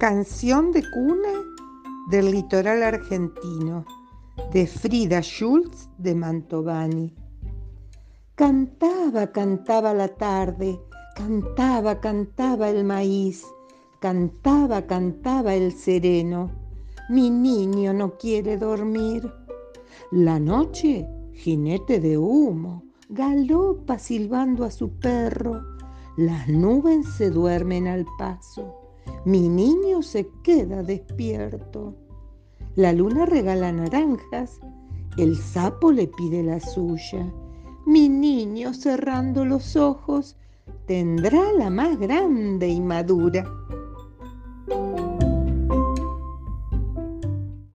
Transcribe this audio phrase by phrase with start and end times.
[0.00, 1.44] Canción de cuna
[2.08, 3.84] del litoral argentino
[4.50, 7.14] de Frida Schultz de Mantovani.
[8.34, 10.80] Cantaba, cantaba la tarde,
[11.14, 13.44] cantaba, cantaba el maíz,
[14.00, 16.50] cantaba, cantaba el sereno.
[17.10, 19.30] Mi niño no quiere dormir.
[20.12, 25.60] La noche, jinete de humo, galopa silbando a su perro.
[26.16, 28.89] Las nubes se duermen al paso.
[29.24, 31.94] Mi niño se queda despierto.
[32.76, 34.60] La luna regala naranjas.
[35.16, 37.32] El sapo le pide la suya.
[37.86, 40.36] Mi niño cerrando los ojos
[40.86, 43.44] tendrá la más grande y madura.